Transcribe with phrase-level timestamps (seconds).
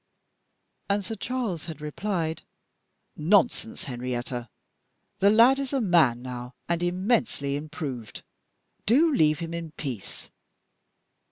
[0.89, 2.41] And Sir Charles had replied,
[3.15, 3.83] "Nonsense!
[3.83, 4.49] Henrietta
[5.19, 8.23] the lad is a man now, and immensely improved;
[8.87, 10.31] do leave him in peace."